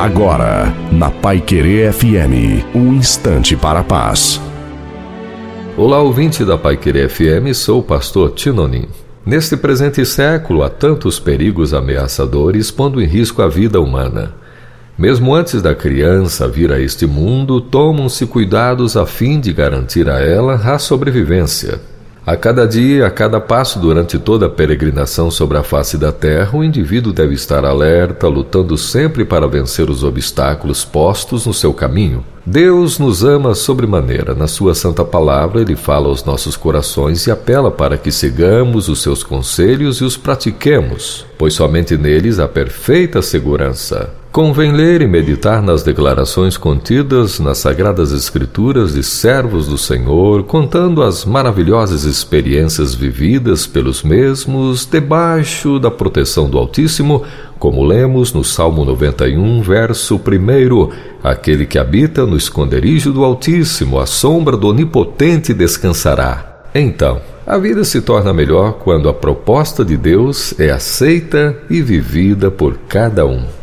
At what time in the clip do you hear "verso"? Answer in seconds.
59.62-60.14